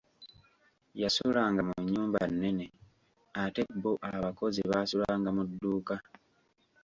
[1.01, 2.65] Yasulanga mu nnyumba nnene
[3.43, 5.95] ate bo abakozi baasulanga mu dduuka.